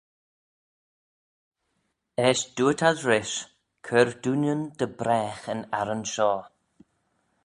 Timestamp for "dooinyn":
4.21-4.61